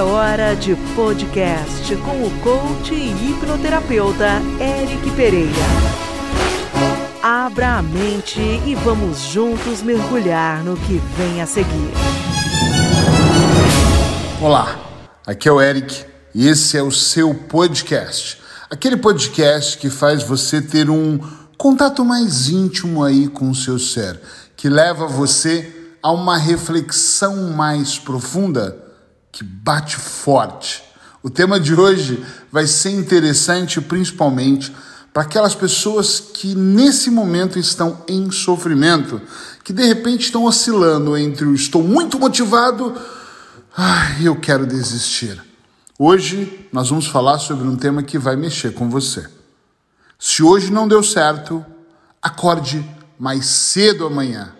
[0.00, 5.52] É hora de podcast com o coach e hipnoterapeuta Eric Pereira.
[7.22, 11.92] Abra a mente e vamos juntos mergulhar no que vem a seguir.
[14.40, 14.74] Olá,
[15.26, 18.40] aqui é o Eric e esse é o seu podcast.
[18.70, 21.20] Aquele podcast que faz você ter um
[21.58, 24.18] contato mais íntimo aí com o seu ser,
[24.56, 28.88] que leva você a uma reflexão mais profunda
[29.32, 30.82] que bate forte.
[31.22, 34.74] O tema de hoje vai ser interessante principalmente
[35.12, 39.20] para aquelas pessoas que nesse momento estão em sofrimento,
[39.64, 42.94] que de repente estão oscilando entre o estou muito motivado
[44.20, 45.42] e eu quero desistir.
[45.98, 49.26] Hoje nós vamos falar sobre um tema que vai mexer com você.
[50.18, 51.64] Se hoje não deu certo,
[52.22, 52.84] acorde
[53.18, 54.52] mais cedo amanhã.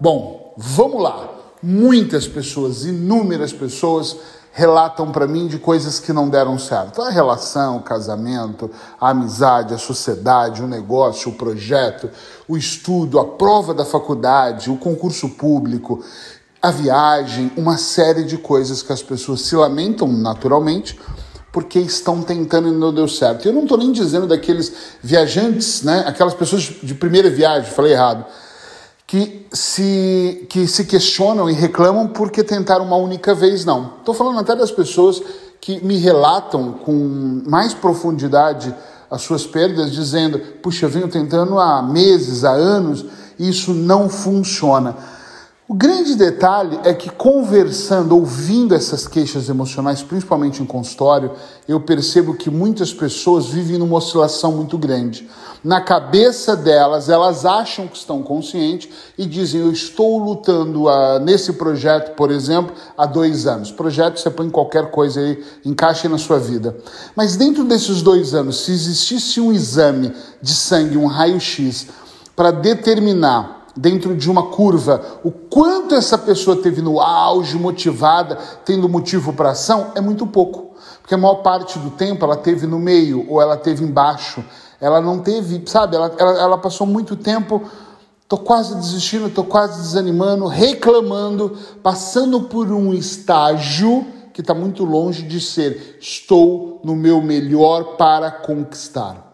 [0.00, 1.30] Bom, vamos lá.
[1.62, 4.16] Muitas pessoas, inúmeras pessoas
[4.52, 7.00] relatam para mim de coisas que não deram certo.
[7.00, 12.10] A relação, o casamento, a amizade, a sociedade, o negócio, o projeto,
[12.46, 16.04] o estudo, a prova da faculdade, o concurso público,
[16.60, 20.98] a viagem, uma série de coisas que as pessoas se lamentam naturalmente
[21.52, 23.46] porque estão tentando e não deu certo.
[23.46, 24.72] Eu não estou nem dizendo daqueles
[25.02, 26.04] viajantes, né?
[26.06, 28.26] aquelas pessoas de primeira viagem, falei errado
[29.10, 33.94] que se, que se questionam e reclamam porque tentaram uma única vez, não.
[33.98, 35.20] Estou falando até das pessoas
[35.60, 38.72] que me relatam com mais profundidade
[39.10, 43.04] as suas perdas, dizendo: puxa, eu venho tentando há meses, há anos,
[43.36, 44.96] e isso não funciona.
[45.70, 51.30] O grande detalhe é que conversando, ouvindo essas queixas emocionais, principalmente em consultório,
[51.68, 55.30] eu percebo que muitas pessoas vivem numa oscilação muito grande.
[55.62, 61.52] Na cabeça delas, elas acham que estão conscientes e dizem: Eu estou lutando uh, nesse
[61.52, 63.70] projeto, por exemplo, há dois anos.
[63.70, 66.76] Projeto você põe qualquer coisa aí, encaixe na sua vida.
[67.14, 71.86] Mas dentro desses dois anos, se existisse um exame de sangue, um raio-x,
[72.34, 78.88] para determinar dentro de uma curva, o quanto essa pessoa teve no auge, motivada, tendo
[78.88, 80.74] motivo para ação, é muito pouco.
[81.00, 84.44] Porque a maior parte do tempo ela teve no meio ou ela teve embaixo.
[84.80, 87.62] Ela não teve, sabe, ela, ela, ela passou muito tempo.
[88.28, 95.22] Tô quase desistindo, tô quase desanimando, reclamando, passando por um estágio que está muito longe
[95.22, 99.29] de ser estou no meu melhor para conquistar.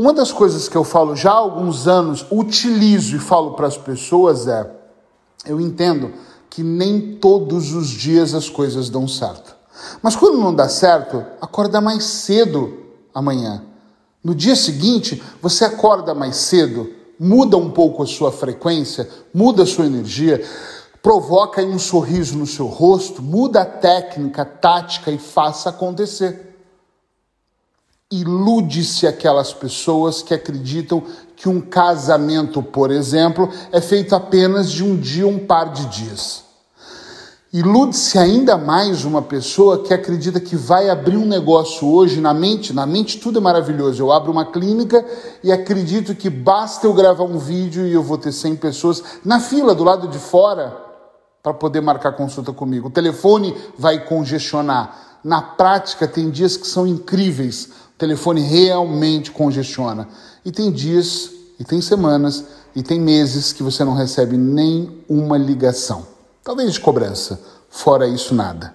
[0.00, 3.76] Uma das coisas que eu falo já há alguns anos, utilizo e falo para as
[3.76, 4.66] pessoas é:
[5.44, 6.14] eu entendo
[6.48, 9.54] que nem todos os dias as coisas dão certo.
[10.00, 12.78] Mas quando não dá certo, acorda mais cedo
[13.14, 13.62] amanhã.
[14.24, 16.88] No dia seguinte, você acorda mais cedo,
[17.18, 20.42] muda um pouco a sua frequência, muda a sua energia,
[21.02, 26.49] provoca um sorriso no seu rosto, muda a técnica, a tática e faça acontecer.
[28.12, 31.00] Ilude-se aquelas pessoas que acreditam
[31.36, 36.42] que um casamento, por exemplo, é feito apenas de um dia, um par de dias.
[37.52, 42.72] Ilude-se ainda mais uma pessoa que acredita que vai abrir um negócio hoje na mente,
[42.72, 44.02] na mente tudo é maravilhoso.
[44.02, 45.06] Eu abro uma clínica
[45.44, 49.38] e acredito que basta eu gravar um vídeo e eu vou ter 100 pessoas na
[49.38, 50.76] fila do lado de fora
[51.40, 52.88] para poder marcar consulta comigo.
[52.88, 55.10] O telefone vai congestionar.
[55.22, 57.68] Na prática, tem dias que são incríveis
[58.00, 60.08] telefone realmente congestiona.
[60.42, 65.36] E tem dias, e tem semanas, e tem meses que você não recebe nem uma
[65.36, 66.06] ligação.
[66.42, 67.38] Talvez de cobrança,
[67.68, 68.74] fora isso nada.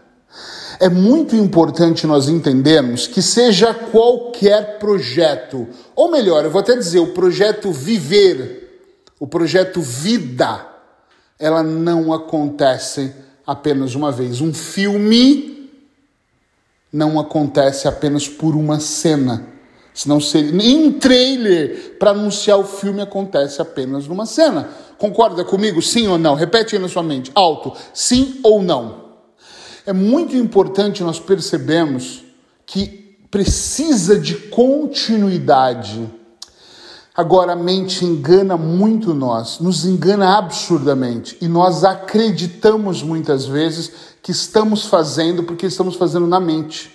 [0.79, 6.99] É muito importante nós entendermos que seja qualquer projeto, ou melhor, eu vou até dizer,
[6.99, 10.67] o projeto viver, o projeto vida,
[11.39, 13.11] ela não acontece
[13.47, 14.41] apenas uma vez.
[14.41, 15.54] Um filme
[16.95, 19.45] não acontece apenas por uma cena.
[19.94, 24.69] Senão seria, nem um trailer para anunciar o filme acontece apenas numa cena.
[24.97, 25.81] Concorda comigo?
[25.81, 26.35] Sim ou não?
[26.35, 27.31] Repete aí na sua mente.
[27.35, 27.73] Alto.
[27.93, 29.03] Sim ou não?
[29.85, 32.23] É muito importante nós percebemos
[32.66, 36.09] que precisa de continuidade.
[37.14, 43.91] Agora a mente engana muito nós, nos engana absurdamente e nós acreditamos muitas vezes
[44.22, 46.94] que estamos fazendo porque estamos fazendo na mente.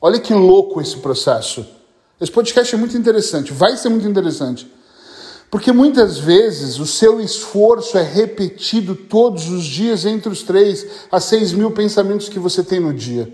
[0.00, 1.66] Olha que louco esse processo.
[2.20, 4.70] Esse podcast é muito interessante, vai ser muito interessante.
[5.50, 11.20] Porque muitas vezes o seu esforço é repetido todos os dias entre os três a
[11.20, 13.32] seis mil pensamentos que você tem no dia.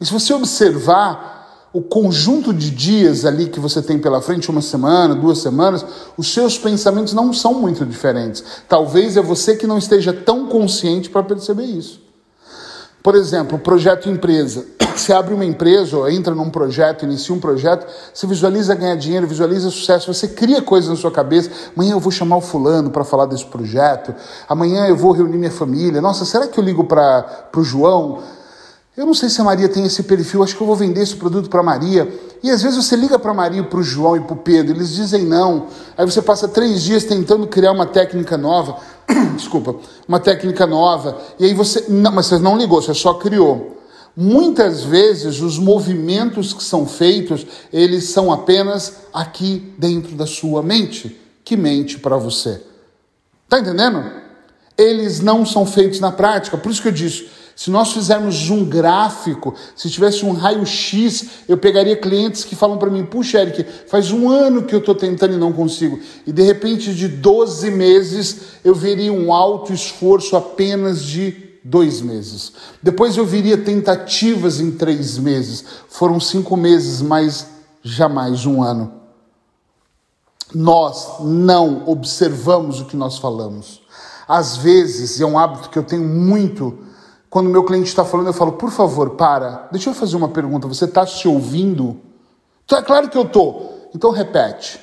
[0.00, 1.34] E se você observar,
[1.74, 5.84] o conjunto de dias ali que você tem pela frente, uma semana, duas semanas,
[6.16, 8.44] os seus pensamentos não são muito diferentes.
[8.68, 12.03] Talvez é você que não esteja tão consciente para perceber isso.
[13.04, 14.64] Por exemplo, projeto empresa.
[14.96, 17.84] Você abre uma empresa ou entra num projeto, inicia um projeto,
[18.14, 21.50] você visualiza ganhar dinheiro, visualiza sucesso, você cria coisas na sua cabeça.
[21.76, 24.14] Amanhã eu vou chamar o fulano para falar desse projeto.
[24.48, 26.00] Amanhã eu vou reunir minha família.
[26.00, 28.22] Nossa, será que eu ligo para o João?
[28.96, 31.16] Eu não sei se a Maria tem esse perfil, acho que eu vou vender esse
[31.16, 32.08] produto para Maria.
[32.44, 34.94] E às vezes você liga para Maria, para o João e para o Pedro, eles
[34.94, 35.66] dizem não.
[35.96, 38.76] Aí você passa três dias tentando criar uma técnica nova,
[39.34, 39.74] desculpa,
[40.06, 41.20] uma técnica nova.
[41.40, 43.82] E aí você, não, mas você não ligou, você só criou.
[44.16, 51.20] Muitas vezes os movimentos que são feitos, eles são apenas aqui dentro da sua mente,
[51.44, 52.62] que mente para você.
[53.48, 54.04] Tá entendendo?
[54.78, 56.56] Eles não são feitos na prática.
[56.56, 61.56] Por isso que eu disse, se nós fizermos um gráfico, se tivesse um raio-x, eu
[61.56, 65.34] pegaria clientes que falam para mim: puxa, Eric, faz um ano que eu estou tentando
[65.34, 65.98] e não consigo.
[66.26, 72.52] E de repente, de 12 meses, eu veria um alto esforço apenas de dois meses.
[72.82, 75.64] Depois eu viria tentativas em três meses.
[75.88, 77.46] Foram cinco meses, mas
[77.82, 78.92] jamais um ano.
[80.54, 83.82] Nós não observamos o que nós falamos.
[84.28, 86.78] Às vezes, e é um hábito que eu tenho muito
[87.34, 90.68] quando meu cliente está falando, eu falo, por favor, para, deixa eu fazer uma pergunta,
[90.68, 91.96] você está se ouvindo?
[92.64, 93.90] Então, é claro que eu estou.
[93.92, 94.78] Então repete.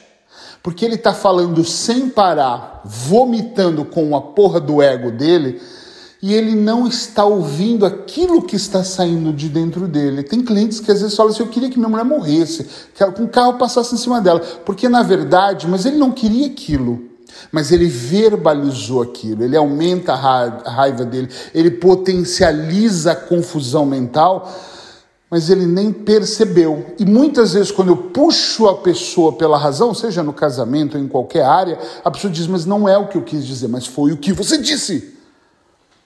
[0.61, 5.61] Porque ele está falando sem parar, vomitando com a porra do ego dele,
[6.21, 10.21] e ele não está ouvindo aquilo que está saindo de dentro dele.
[10.21, 13.27] Tem clientes que às vezes falam assim: eu queria que minha mulher morresse, que um
[13.27, 14.41] carro passasse em cima dela.
[14.65, 17.10] Porque na verdade, mas ele não queria aquilo
[17.51, 24.51] mas ele verbalizou aquilo, ele aumenta a raiva dele, ele potencializa a confusão mental,
[25.29, 26.93] mas ele nem percebeu.
[26.99, 31.07] E muitas vezes, quando eu puxo a pessoa pela razão, seja no casamento ou em
[31.07, 34.11] qualquer área, a pessoa diz: Mas não é o que eu quis dizer, mas foi
[34.11, 35.15] o que você disse.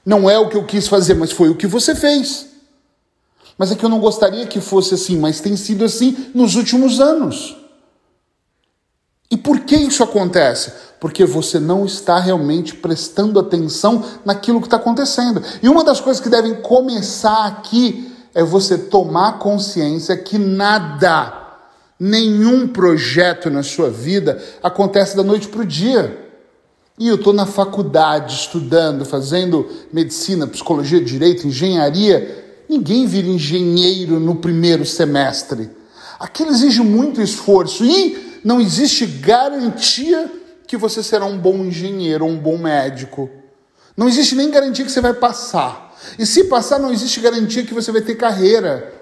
[0.05, 2.45] Não é o que eu quis fazer, mas foi o que você fez.
[3.57, 6.99] Mas é que eu não gostaria que fosse assim, mas tem sido assim nos últimos
[6.99, 7.64] anos.
[9.35, 10.71] E por que isso acontece?
[10.97, 15.43] Porque você não está realmente prestando atenção naquilo que está acontecendo.
[15.61, 21.33] E uma das coisas que devem começar aqui é você tomar consciência que nada,
[21.99, 26.17] nenhum projeto na sua vida acontece da noite para o dia.
[26.97, 32.63] E eu estou na faculdade estudando, fazendo medicina, psicologia, direito, engenharia.
[32.69, 35.69] Ninguém vira engenheiro no primeiro semestre.
[36.17, 40.31] Aquilo exige muito esforço e não existe garantia
[40.67, 43.27] que você será um bom engenheiro ou um bom médico.
[43.97, 45.95] Não existe nem garantia que você vai passar.
[46.19, 48.93] E se passar, não existe garantia que você vai ter carreira.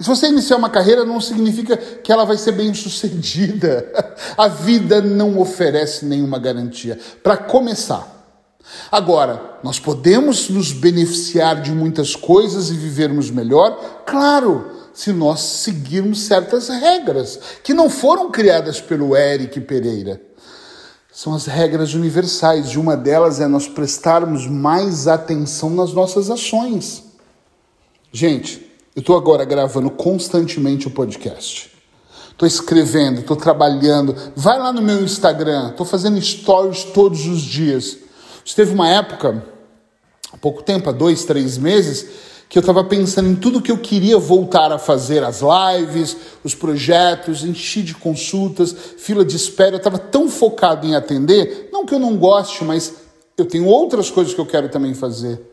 [0.00, 3.92] se você iniciar uma carreira, não significa que ela vai ser bem sucedida.
[4.36, 6.98] A vida não oferece nenhuma garantia.
[7.22, 8.12] Para começar.
[8.90, 14.02] Agora, nós podemos nos beneficiar de muitas coisas e vivermos melhor?
[14.04, 14.73] Claro!
[14.94, 20.22] Se nós seguirmos certas regras que não foram criadas pelo Eric Pereira.
[21.12, 27.04] São as regras universais e uma delas é nós prestarmos mais atenção nas nossas ações.
[28.12, 31.72] Gente, eu estou agora gravando constantemente o podcast.
[32.30, 34.14] Estou escrevendo, estou trabalhando.
[34.34, 37.96] Vai lá no meu Instagram, estou fazendo stories todos os dias.
[38.54, 39.44] Teve uma época,
[40.32, 42.08] há pouco tempo, há dois, três meses,
[42.54, 46.54] que eu estava pensando em tudo que eu queria voltar a fazer, as lives, os
[46.54, 49.72] projetos, enchi de consultas, fila de espera.
[49.72, 52.94] Eu estava tão focado em atender, não que eu não goste, mas
[53.36, 55.52] eu tenho outras coisas que eu quero também fazer.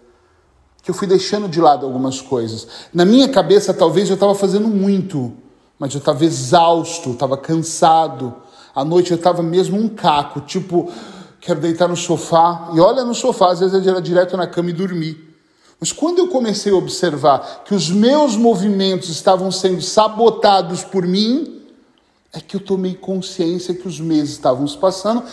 [0.84, 2.68] Que eu fui deixando de lado algumas coisas.
[2.94, 5.34] Na minha cabeça, talvez eu estava fazendo muito,
[5.80, 8.32] mas eu estava exausto, estava cansado.
[8.76, 10.88] À noite eu estava mesmo um caco, tipo,
[11.40, 12.70] quero deitar no sofá.
[12.76, 15.31] E olha no sofá, às vezes eu ia direto na cama e dormir.
[15.82, 21.64] Mas quando eu comecei a observar que os meus movimentos estavam sendo sabotados por mim,
[22.32, 25.24] é que eu tomei consciência que os meses estavam se passando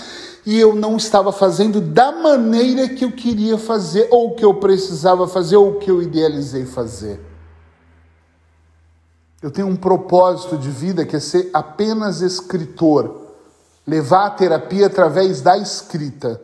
[0.47, 5.28] e eu não estava fazendo da maneira que eu queria fazer, ou que eu precisava
[5.28, 7.21] fazer, ou que eu idealizei fazer.
[9.43, 13.35] Eu tenho um propósito de vida que é ser apenas escritor,
[13.87, 16.40] levar a terapia através da escrita.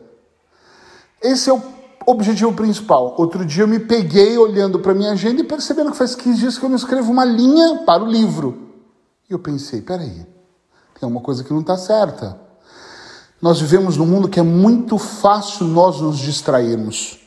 [1.22, 1.62] Esse é o
[2.06, 3.14] objetivo principal.
[3.16, 6.58] Outro dia eu me peguei olhando para minha agenda e percebendo que faz 15 dias
[6.58, 8.72] que eu não escrevo uma linha para o livro.
[9.28, 10.26] E eu pensei, peraí,
[10.98, 12.38] tem uma coisa que não está certa.
[13.40, 17.20] Nós vivemos num mundo que é muito fácil nós nos distrairmos.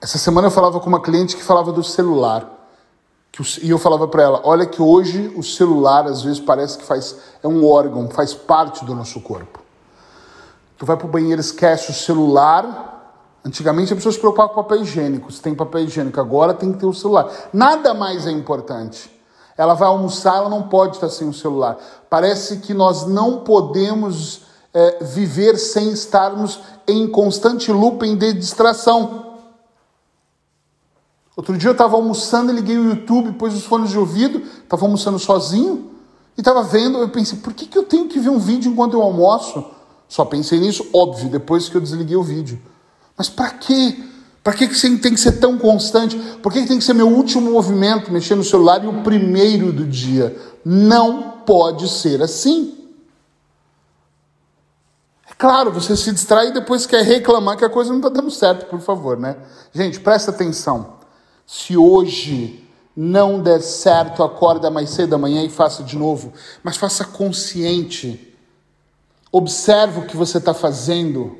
[0.00, 2.58] Essa semana eu falava com uma cliente que falava do celular.
[3.62, 7.16] e eu falava para ela, olha que hoje o celular às vezes parece que faz
[7.42, 9.60] é um órgão, faz parte do nosso corpo.
[10.78, 12.99] Tu vai pro banheiro, esquece o celular.
[13.44, 15.32] Antigamente a pessoa se preocupava com papel higiênico.
[15.32, 17.30] Se tem papel higiênico, agora tem que ter o celular.
[17.52, 19.10] Nada mais é importante.
[19.56, 21.78] Ela vai almoçar, ela não pode estar sem o celular.
[22.08, 24.42] Parece que nós não podemos
[24.72, 29.36] é, viver sem estarmos em constante looping de distração.
[31.36, 35.18] Outro dia eu estava almoçando, liguei o YouTube, pus os fones de ouvido, estava almoçando
[35.18, 35.90] sozinho
[36.36, 36.98] e estava vendo.
[36.98, 39.64] Eu pensei, por que, que eu tenho que ver um vídeo enquanto eu almoço?
[40.08, 42.60] Só pensei nisso, óbvio, depois que eu desliguei o vídeo.
[43.20, 43.98] Mas para quê?
[44.42, 46.16] Para que, tem que ser tão constante?
[46.42, 49.70] Por que, que tem que ser meu último movimento, mexer no celular e o primeiro
[49.70, 50.34] do dia?
[50.64, 52.78] Não pode ser assim.
[55.30, 58.30] É claro, você se distrai e depois quer reclamar que a coisa não está dando
[58.30, 59.36] certo, por favor, né?
[59.70, 60.94] Gente, presta atenção.
[61.46, 67.04] Se hoje não der certo, acorda mais cedo amanhã e faça de novo, mas faça
[67.04, 68.34] consciente.
[69.30, 71.36] Observe o que você está fazendo.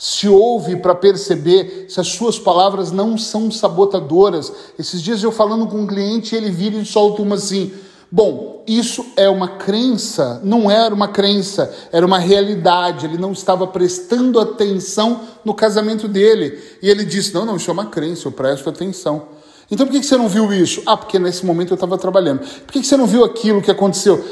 [0.00, 4.50] Se ouve para perceber se as suas palavras não são sabotadoras.
[4.78, 7.70] Esses dias eu falando com um cliente, ele vira e solta uma assim:
[8.10, 13.04] Bom, isso é uma crença, não era uma crença, era uma realidade.
[13.04, 16.58] Ele não estava prestando atenção no casamento dele.
[16.82, 19.28] E ele disse: Não, não, isso é uma crença, eu presto atenção.
[19.70, 20.82] Então por que você não viu isso?
[20.86, 22.40] Ah, porque nesse momento eu estava trabalhando.
[22.40, 24.24] Por que você não viu aquilo que aconteceu?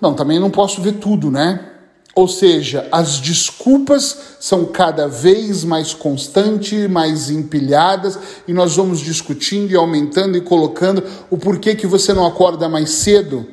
[0.00, 1.72] Não, também não posso ver tudo, né?
[2.16, 8.18] Ou seja, as desculpas são cada vez mais constantes, mais empilhadas,
[8.48, 12.88] e nós vamos discutindo e aumentando e colocando o porquê que você não acorda mais
[12.88, 13.46] cedo.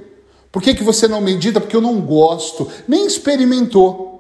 [0.50, 1.60] Por que, que você não medita?
[1.60, 2.72] Porque eu não gosto.
[2.88, 4.14] Nem experimentou.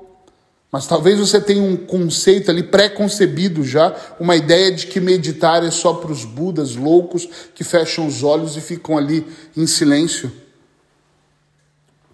[0.69, 5.71] Mas talvez você tenha um conceito ali pré-concebido já, uma ideia de que meditar é
[5.71, 10.42] só para os budas loucos que fecham os olhos e ficam ali em silêncio.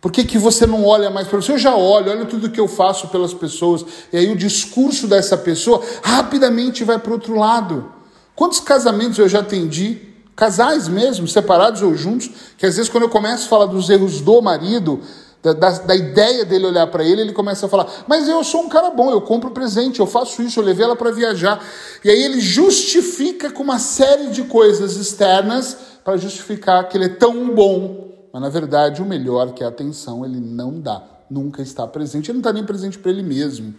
[0.02, 1.52] Por que, que você não olha mais para você?
[1.52, 3.86] Eu já olho, olha tudo que eu faço pelas pessoas.
[4.14, 7.92] E aí o discurso dessa pessoa rapidamente vai para o outro lado.
[8.34, 10.02] Quantos casamentos eu já atendi?
[10.36, 14.22] Casais mesmo, separados ou juntos, que às vezes quando eu começo a falar dos erros
[14.22, 15.02] do marido,
[15.44, 18.62] da, da, da, ideia dele olhar para ele, ele começa a falar: Mas eu sou
[18.62, 21.62] um cara bom, eu compro presente, eu faço isso, eu levei ela para viajar.
[22.04, 25.76] E aí ele justifica com uma série de coisas externas
[26.06, 28.09] para justificar que ele é tão bom.
[28.32, 32.30] Mas na verdade, o melhor que é a atenção, ele não dá, nunca está presente,
[32.30, 33.74] ele não está nem presente para ele mesmo.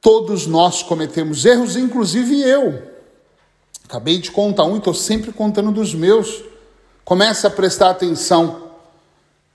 [0.00, 2.82] Todos nós cometemos erros, inclusive eu.
[3.84, 6.42] Acabei de contar um e estou sempre contando dos meus.
[7.04, 8.68] Começa a prestar atenção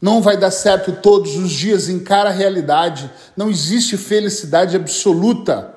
[0.03, 3.09] não vai dar certo todos os dias, encara a realidade.
[3.37, 5.73] Não existe felicidade absoluta.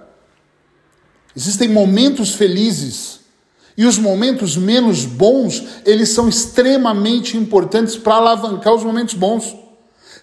[1.36, 3.20] Existem momentos felizes.
[3.76, 9.54] E os momentos menos bons, eles são extremamente importantes para alavancar os momentos bons.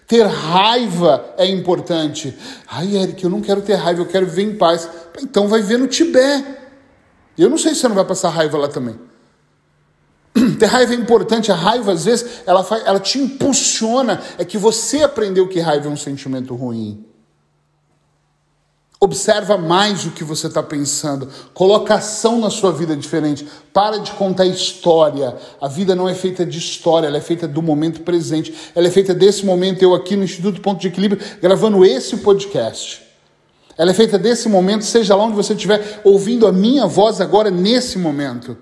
[0.06, 2.36] Ter raiva é importante.
[2.66, 4.88] Ai, Eric, eu não quero ter raiva, eu quero viver em paz.
[5.22, 6.44] Então vai ver no Tibete.
[7.38, 8.98] Eu não sei se você não vai passar raiva lá também.
[10.58, 14.58] Ter raiva é importante, a raiva às vezes ela, faz, ela te impulsiona, é que
[14.58, 17.04] você aprendeu que raiva é um sentimento ruim.
[19.04, 23.46] Observa mais o que você está pensando, coloca ação na sua vida diferente.
[23.70, 25.36] Para de contar história.
[25.60, 28.54] A vida não é feita de história, ela é feita do momento presente.
[28.74, 33.02] Ela é feita desse momento, eu aqui no Instituto Ponto de Equilíbrio, gravando esse podcast.
[33.76, 37.50] Ela é feita desse momento, seja lá onde você estiver ouvindo a minha voz agora,
[37.50, 38.56] nesse momento.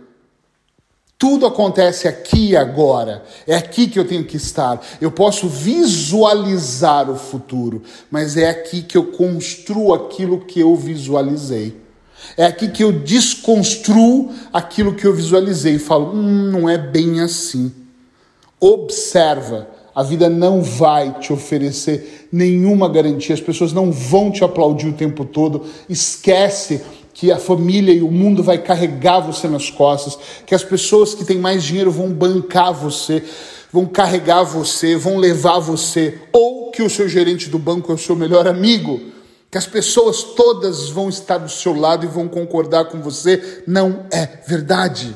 [1.23, 3.23] Tudo acontece aqui e agora.
[3.47, 4.85] É aqui que eu tenho que estar.
[5.01, 11.77] Eu posso visualizar o futuro, mas é aqui que eu construo aquilo que eu visualizei.
[12.37, 17.21] É aqui que eu desconstruo aquilo que eu visualizei e falo: hum, não é bem
[17.21, 17.71] assim.
[18.59, 19.69] Observa.
[19.95, 24.95] A vida não vai te oferecer nenhuma garantia, as pessoas não vão te aplaudir o
[24.95, 25.67] tempo todo.
[25.89, 26.81] Esquece
[27.15, 31.25] que a família e o mundo vai carregar você nas costas, que as pessoas que
[31.25, 33.23] têm mais dinheiro vão bancar você,
[33.73, 37.99] vão carregar você, vão levar você, ou que o seu gerente do banco é o
[37.99, 39.01] seu melhor amigo,
[39.51, 44.07] que as pessoas todas vão estar do seu lado e vão concordar com você, não
[44.11, 45.15] é verdade.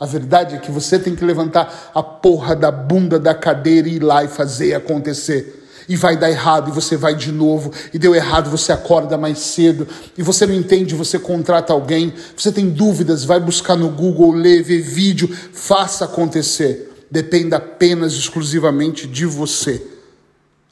[0.00, 3.96] A verdade é que você tem que levantar a porra da bunda da cadeira e
[3.96, 7.98] ir lá e fazer acontecer e vai dar errado, e você vai de novo, e
[7.98, 9.86] deu errado, você acorda mais cedo,
[10.16, 14.62] e você não entende, você contrata alguém, você tem dúvidas, vai buscar no Google, lê,
[14.62, 17.06] vê vídeo, faça acontecer.
[17.10, 19.84] Dependa apenas exclusivamente de você.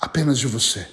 [0.00, 0.86] Apenas de você.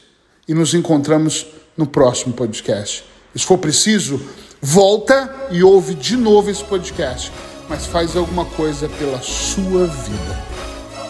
[0.48, 3.04] E nos encontramos no próximo podcast.
[3.36, 4.22] Se for preciso,
[4.62, 7.32] volta e ouve de novo esse podcast
[7.70, 10.44] mas faz alguma coisa pela sua vida.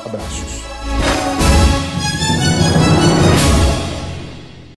[0.06, 0.68] Abraços.